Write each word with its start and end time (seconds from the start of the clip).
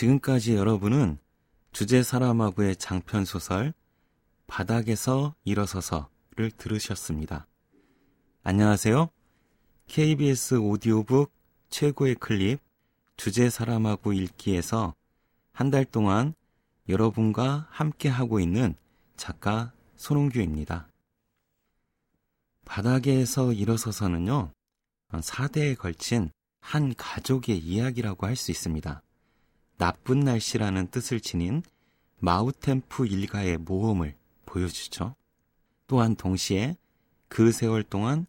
지금까지 0.00 0.54
여러분은 0.54 1.18
주제 1.72 2.02
사람하고의 2.02 2.76
장편 2.76 3.26
소설 3.26 3.74
바닥에서 4.46 5.34
일어서서를 5.44 6.52
들으셨습니다. 6.56 7.46
안녕하세요. 8.42 9.10
KBS 9.88 10.54
오디오북 10.54 11.30
최고의 11.68 12.14
클립 12.14 12.60
주제 13.18 13.50
사람하고 13.50 14.14
읽기에서 14.14 14.94
한 15.52 15.70
달 15.70 15.84
동안 15.84 16.32
여러분과 16.88 17.66
함께 17.68 18.08
하고 18.08 18.40
있는 18.40 18.74
작가 19.18 19.70
손홍규입니다. 19.96 20.88
바닥에서 22.64 23.52
일어서서는요, 23.52 24.50
4대에 25.12 25.76
걸친 25.76 26.30
한 26.60 26.94
가족의 26.94 27.58
이야기라고 27.58 28.26
할 28.26 28.34
수 28.36 28.50
있습니다. 28.50 29.02
나쁜 29.80 30.20
날씨라는 30.20 30.88
뜻을 30.88 31.22
지닌 31.22 31.62
마우템프 32.18 33.06
일가의 33.06 33.56
모험을 33.56 34.14
보여주죠. 34.44 35.14
또한 35.86 36.14
동시에 36.16 36.76
그 37.28 37.50
세월 37.50 37.82
동안 37.82 38.26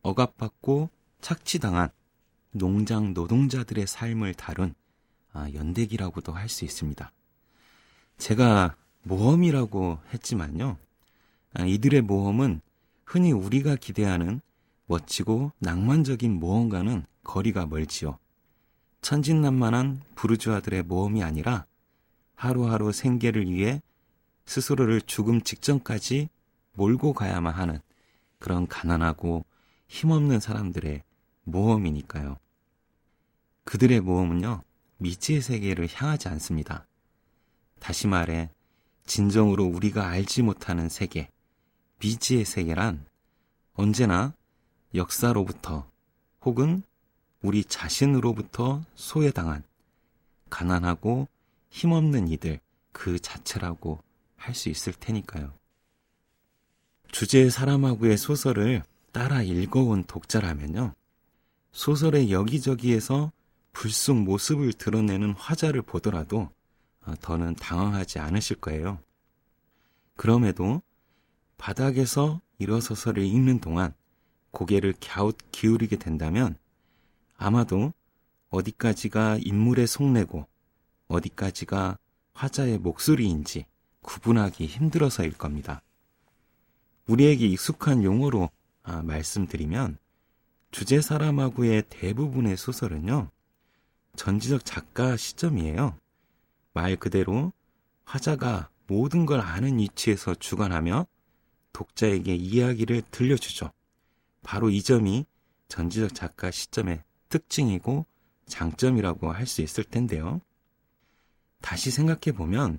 억압받고 0.00 0.88
착취당한 1.20 1.90
농장 2.52 3.12
노동자들의 3.12 3.86
삶을 3.86 4.32
다룬 4.32 4.74
아, 5.34 5.50
연대기라고도 5.52 6.32
할 6.32 6.48
수 6.48 6.64
있습니다. 6.64 7.12
제가 8.16 8.74
모험이라고 9.02 9.98
했지만요. 10.14 10.78
아, 11.52 11.64
이들의 11.66 12.00
모험은 12.00 12.62
흔히 13.04 13.32
우리가 13.32 13.76
기대하는 13.76 14.40
멋지고 14.86 15.52
낭만적인 15.58 16.32
모험과는 16.32 17.04
거리가 17.24 17.66
멀지요. 17.66 18.18
천진난만한 19.00 20.02
부르주아들의 20.14 20.82
모험이 20.82 21.22
아니라 21.22 21.66
하루하루 22.34 22.92
생계를 22.92 23.50
위해 23.50 23.82
스스로를 24.44 25.00
죽음 25.02 25.42
직전까지 25.42 26.28
몰고 26.74 27.12
가야만 27.12 27.54
하는 27.54 27.80
그런 28.38 28.66
가난하고 28.66 29.44
힘없는 29.88 30.40
사람들의 30.40 31.02
모험이니까요. 31.44 32.38
그들의 33.64 34.00
모험은요, 34.00 34.62
미지의 34.98 35.42
세계를 35.42 35.88
향하지 35.92 36.28
않습니다. 36.28 36.86
다시 37.80 38.06
말해, 38.06 38.50
진정으로 39.04 39.64
우리가 39.64 40.08
알지 40.08 40.42
못하는 40.42 40.88
세계, 40.88 41.28
미지의 42.00 42.44
세계란 42.44 43.04
언제나 43.74 44.34
역사로부터 44.94 45.90
혹은 46.42 46.82
우리 47.42 47.64
자신으로부터 47.64 48.82
소외당한 48.94 49.62
가난하고 50.50 51.28
힘없는 51.70 52.28
이들 52.28 52.60
그 52.92 53.18
자체라고 53.18 54.00
할 54.36 54.54
수 54.54 54.68
있을 54.68 54.92
테니까요. 54.94 55.52
주제의 57.10 57.50
사람하고의 57.50 58.16
소설을 58.16 58.82
따라 59.12 59.42
읽어온 59.42 60.04
독자라면요. 60.04 60.94
소설의 61.72 62.30
여기저기에서 62.30 63.32
불쑥 63.72 64.22
모습을 64.22 64.72
드러내는 64.72 65.32
화자를 65.32 65.82
보더라도 65.82 66.50
어, 67.04 67.14
더는 67.20 67.54
당황하지 67.54 68.18
않으실 68.18 68.56
거예요. 68.56 68.98
그럼에도 70.16 70.82
바닥에서 71.56 72.40
일어서서를 72.58 73.22
읽는 73.22 73.60
동안 73.60 73.94
고개를 74.50 74.94
갸웃 75.00 75.36
기울이게 75.52 75.96
된다면 75.96 76.56
아마도 77.38 77.94
어디까지가 78.50 79.38
인물의 79.40 79.86
속내고 79.86 80.46
어디까지가 81.06 81.98
화자의 82.34 82.78
목소리인지 82.78 83.64
구분하기 84.02 84.66
힘들어서일 84.66 85.32
겁니다. 85.32 85.80
우리에게 87.06 87.46
익숙한 87.46 88.02
용어로 88.02 88.50
아, 88.82 89.02
말씀드리면 89.02 89.98
주제 90.70 91.00
사람하고의 91.00 91.84
대부분의 91.88 92.56
소설은요, 92.56 93.30
전지적 94.16 94.64
작가 94.64 95.16
시점이에요. 95.16 95.96
말 96.74 96.96
그대로 96.96 97.52
화자가 98.04 98.68
모든 98.86 99.26
걸 99.26 99.40
아는 99.40 99.78
위치에서 99.78 100.34
주관하며 100.34 101.06
독자에게 101.72 102.34
이야기를 102.34 103.02
들려주죠. 103.10 103.70
바로 104.42 104.70
이 104.70 104.82
점이 104.82 105.26
전지적 105.68 106.14
작가 106.14 106.50
시점의 106.50 107.02
특징이고 107.28 108.06
장점이라고 108.46 109.32
할 109.32 109.46
수 109.46 109.62
있을 109.62 109.84
텐데요. 109.84 110.40
다시 111.60 111.90
생각해 111.90 112.36
보면 112.36 112.78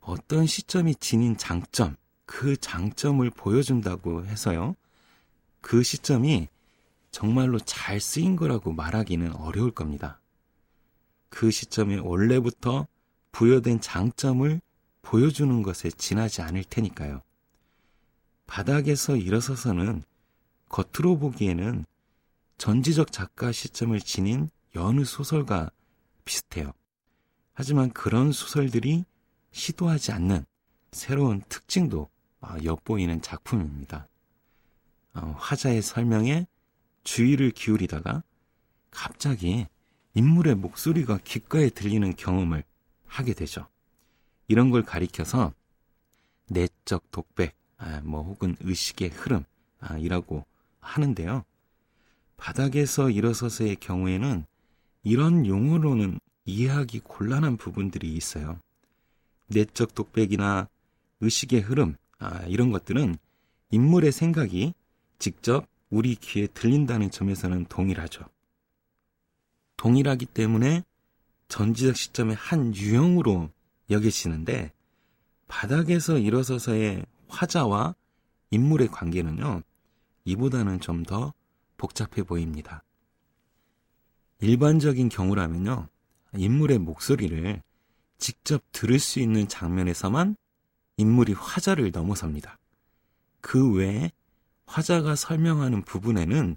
어떤 0.00 0.46
시점이 0.46 0.96
지닌 0.96 1.36
장점, 1.36 1.96
그 2.26 2.56
장점을 2.56 3.28
보여준다고 3.30 4.26
해서요. 4.26 4.74
그 5.60 5.82
시점이 5.82 6.48
정말로 7.10 7.58
잘 7.58 8.00
쓰인 8.00 8.36
거라고 8.36 8.72
말하기는 8.72 9.34
어려울 9.36 9.70
겁니다. 9.72 10.20
그 11.28 11.50
시점에 11.50 11.98
원래부터 11.98 12.86
부여된 13.32 13.80
장점을 13.80 14.60
보여주는 15.02 15.62
것에 15.62 15.90
지나지 15.90 16.42
않을 16.42 16.64
테니까요. 16.64 17.22
바닥에서 18.46 19.16
일어서서는 19.16 20.02
겉으로 20.68 21.18
보기에는 21.18 21.84
전지적 22.60 23.10
작가 23.10 23.52
시점을 23.52 23.98
지닌 24.00 24.50
여느 24.74 25.02
소설과 25.06 25.70
비슷해요. 26.26 26.72
하지만 27.54 27.88
그런 27.90 28.32
소설들이 28.32 29.06
시도하지 29.50 30.12
않는 30.12 30.44
새로운 30.92 31.40
특징도 31.48 32.10
어, 32.42 32.56
엿보이는 32.62 33.22
작품입니다. 33.22 34.08
어, 35.14 35.34
화자의 35.38 35.80
설명에 35.80 36.46
주의를 37.02 37.50
기울이다가 37.52 38.22
갑자기 38.90 39.66
인물의 40.12 40.56
목소리가 40.56 41.16
귓가에 41.24 41.70
들리는 41.70 42.14
경험을 42.14 42.62
하게 43.06 43.32
되죠. 43.32 43.68
이런 44.48 44.68
걸 44.68 44.82
가리켜서 44.82 45.54
내적 46.50 47.10
독백, 47.10 47.56
아, 47.78 48.02
뭐 48.04 48.22
혹은 48.22 48.54
의식의 48.60 49.08
흐름이라고 49.08 50.44
하는데요. 50.80 51.46
바닥에서 52.40 53.10
일어서서의 53.10 53.76
경우에는 53.76 54.46
이런 55.02 55.46
용어로는 55.46 56.18
이해하기 56.46 57.00
곤란한 57.00 57.58
부분들이 57.58 58.14
있어요. 58.14 58.58
내적 59.48 59.94
독백이나 59.94 60.66
의식의 61.20 61.60
흐름, 61.60 61.96
아, 62.18 62.42
이런 62.46 62.72
것들은 62.72 63.16
인물의 63.70 64.10
생각이 64.10 64.72
직접 65.18 65.66
우리 65.90 66.14
귀에 66.14 66.46
들린다는 66.46 67.10
점에서는 67.10 67.66
동일하죠. 67.66 68.24
동일하기 69.76 70.26
때문에 70.26 70.82
전지적 71.48 71.94
시점의 71.96 72.36
한 72.36 72.74
유형으로 72.74 73.50
여겨지는데 73.90 74.72
바닥에서 75.46 76.16
일어서서의 76.16 77.04
화자와 77.28 77.94
인물의 78.50 78.88
관계는요, 78.88 79.62
이보다는 80.24 80.80
좀 80.80 81.02
더 81.02 81.34
복잡해 81.80 82.24
보입니다. 82.24 82.84
일반적인 84.40 85.08
경우라면요, 85.08 85.88
인물의 86.36 86.78
목소리를 86.78 87.62
직접 88.18 88.62
들을 88.70 88.98
수 88.98 89.18
있는 89.18 89.48
장면에서만 89.48 90.36
인물이 90.98 91.32
화자를 91.32 91.90
넘어섭니다. 91.90 92.58
그 93.40 93.72
외에 93.72 94.12
화자가 94.66 95.16
설명하는 95.16 95.82
부분에는 95.82 96.56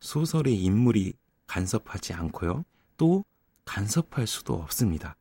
소설의 0.00 0.62
인물이 0.62 1.14
간섭하지 1.48 2.12
않고요. 2.12 2.64
또 2.96 3.24
간섭할 3.64 4.28
수도 4.28 4.54
없습니다. 4.54 5.16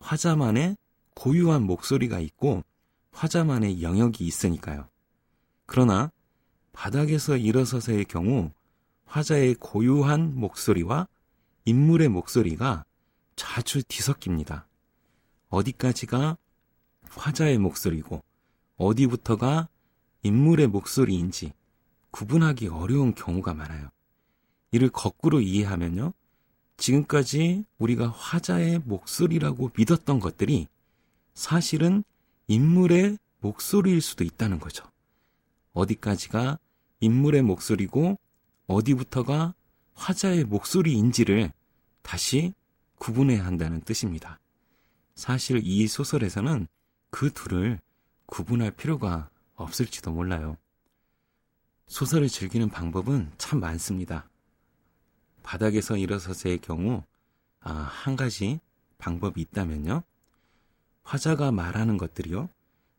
화자만의 0.00 0.78
고유한 1.14 1.64
목소리가 1.64 2.20
있고 2.20 2.64
화자만의 3.12 3.82
영역이 3.82 4.24
있으니까요. 4.24 4.88
그러나 5.66 6.10
바닥에서 6.80 7.36
일어서서의 7.36 8.06
경우 8.06 8.52
화자의 9.04 9.56
고유한 9.56 10.34
목소리와 10.34 11.06
인물의 11.66 12.08
목소리가 12.08 12.86
자주 13.36 13.82
뒤섞입니다. 13.82 14.66
어디까지가 15.50 16.38
화자의 17.10 17.58
목소리고 17.58 18.22
어디부터가 18.78 19.68
인물의 20.22 20.68
목소리인지 20.68 21.52
구분하기 22.12 22.68
어려운 22.68 23.14
경우가 23.14 23.52
많아요. 23.52 23.90
이를 24.72 24.88
거꾸로 24.88 25.42
이해하면요. 25.42 26.14
지금까지 26.78 27.66
우리가 27.76 28.08
화자의 28.08 28.78
목소리라고 28.86 29.70
믿었던 29.76 30.18
것들이 30.18 30.66
사실은 31.34 32.04
인물의 32.48 33.18
목소리일 33.40 34.00
수도 34.00 34.24
있다는 34.24 34.58
거죠. 34.58 34.90
어디까지가 35.74 36.58
인물의 37.00 37.42
목소리고 37.42 38.18
어디부터가 38.66 39.54
화자의 39.94 40.44
목소리인지를 40.44 41.52
다시 42.02 42.54
구분해야 42.96 43.44
한다는 43.44 43.80
뜻입니다. 43.80 44.38
사실 45.14 45.60
이 45.64 45.86
소설에서는 45.86 46.66
그 47.10 47.30
둘을 47.32 47.80
구분할 48.26 48.70
필요가 48.70 49.28
없을지도 49.56 50.12
몰라요. 50.12 50.56
소설을 51.88 52.28
즐기는 52.28 52.68
방법은 52.68 53.32
참 53.36 53.60
많습니다. 53.60 54.28
바닥에서 55.42 55.96
일어서서의 55.96 56.58
경우, 56.58 57.02
아, 57.60 57.72
한 57.72 58.16
가지 58.16 58.60
방법이 58.98 59.40
있다면요. 59.40 60.02
화자가 61.02 61.50
말하는 61.50 61.98
것들이요. 61.98 62.48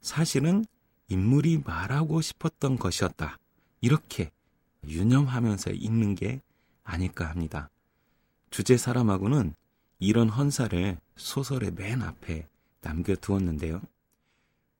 사실은 0.02 0.66
인물이 1.08 1.62
말하고 1.66 2.22
싶었던 2.22 2.78
것이었다. 2.78 3.38
이렇게 3.82 4.32
유념하면서 4.88 5.72
읽는 5.72 6.16
게 6.16 6.42
아닐까 6.84 7.30
합니다. 7.30 7.70
주제 8.50 8.78
사람하고는 8.78 9.56
이런 10.00 10.30
헌사를 10.30 10.98
소설의 11.16 11.72
맨 11.72 12.02
앞에 12.02 12.48
남겨두었는데요. 12.82 13.82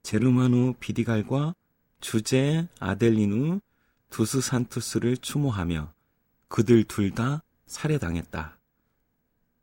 제르마누 0.04 0.76
비디갈과 0.80 1.56
주제 2.00 2.68
아델리누 2.80 3.60
두스 4.10 4.42
산투스를 4.42 5.18
추모하며 5.18 5.94
그들 6.48 6.84
둘 6.84 7.12
다 7.12 7.44
살해당했다. 7.68 8.58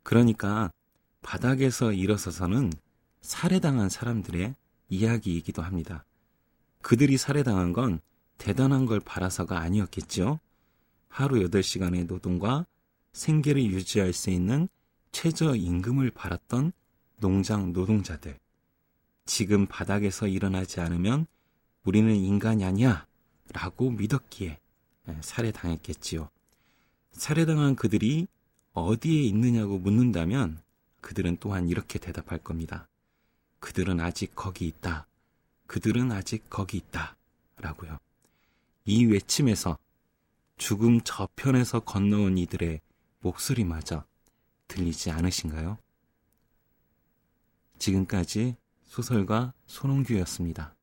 그러니까 0.03 0.71
바닥에서 1.21 1.93
일어서서는 1.93 2.73
살해당한 3.21 3.89
사람들의 3.89 4.55
이야기이기도 4.89 5.61
합니다. 5.61 6.05
그들이 6.81 7.19
살해당한 7.19 7.73
건 7.73 8.01
대단한 8.39 8.87
걸 8.87 9.01
바라서가 9.01 9.59
아니었겠죠. 9.59 10.41
하루 11.09 11.37
8시간의 11.49 12.07
노동과 12.07 12.67
생계를 13.13 13.63
유지할 13.65 14.13
수 14.13 14.31
있는 14.31 14.69
최저임금을 15.13 16.11
바랐던 16.13 16.73
농장 17.19 17.73
노동자들. 17.73 18.39
지금 19.27 19.67
바닥에서 19.67 20.27
일어나지 20.27 20.81
않으면 20.81 21.27
우리는 21.85 22.15
인간이 22.15 22.65
아니야 22.65 23.07
라고 23.53 23.91
믿었기에 23.91 24.59
살해당했겠지요. 25.21 26.31
살해당한 27.13 27.75
그들이 27.75 28.29
어디에 28.73 29.23
있느냐고 29.23 29.79
묻는다면 29.79 30.61
그들은 31.01 31.39
또한 31.41 31.69
이렇게 31.69 31.99
대답할 31.99 32.39
겁니다. 32.39 32.89
그들은 33.61 34.01
아직 34.01 34.35
거기 34.37 34.67
있다. 34.67 35.07
그들은 35.67 36.13
아직 36.13 36.49
거기 36.49 36.77
있다. 36.77 37.17
라고요. 37.57 37.99
이 38.91 39.05
외침에서 39.05 39.77
죽음 40.57 41.03
저편에서 41.03 41.81
건너온 41.81 42.39
이들의 42.39 42.81
목소리마저 43.21 44.07
들리지 44.67 45.11
않으신가요? 45.11 45.77
지금까지 47.79 48.57
소설가 48.87 49.53
손홍규였습니다. 49.67 50.75